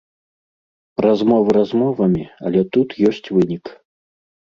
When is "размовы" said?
1.07-1.49